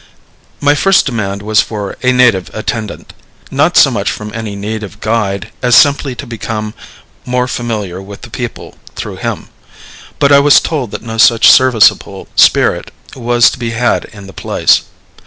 My 0.59 0.73
first 0.73 1.05
demand 1.05 1.43
was 1.43 1.61
for 1.61 1.95
a 2.01 2.11
native 2.11 2.49
attendant, 2.55 3.13
not 3.51 3.77
so 3.77 3.91
much 3.91 4.09
from 4.09 4.31
any 4.33 4.55
need 4.55 4.81
of 4.81 4.99
guide 4.99 5.51
as 5.61 5.75
simply 5.75 6.15
to 6.15 6.25
become 6.25 6.73
more 7.23 7.47
familiar 7.47 8.01
with 8.01 8.21
the 8.21 8.31
people 8.31 8.79
through 8.95 9.17
him; 9.17 9.49
but 10.17 10.31
I 10.31 10.39
was 10.39 10.59
told 10.59 10.89
that 10.89 11.03
no 11.03 11.19
such 11.19 11.51
serviceable 11.51 12.27
spirit 12.35 12.89
was 13.15 13.51
to 13.51 13.59
be 13.59 13.73
had 13.77 14.05
in 14.05 14.25
the 14.25 14.33
place. 14.33 14.85